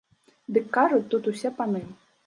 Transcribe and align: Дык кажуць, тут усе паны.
Дык 0.57 0.65
кажуць, 0.79 1.03
тут 1.15 1.31
усе 1.35 1.49
паны. 1.61 1.89